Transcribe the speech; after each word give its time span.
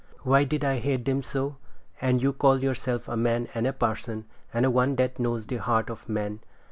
Why 0.23 0.45
did 0.45 0.65
I 0.65 0.79
hate 0.79 1.05
them 1.05 1.21
so? 1.21 1.57
And 2.01 2.23
you 2.23 2.33
call 2.33 2.59
yourself 2.63 3.07
a 3.07 3.15
man 3.15 3.47
and 3.53 3.67
a 3.67 3.73
parson, 3.73 4.25
and 4.51 4.73
one 4.73 4.95
that 4.95 5.19
knows 5.19 5.45
the 5.45 5.57
heart 5.57 5.91
of 5.91 6.09
man! 6.09 6.39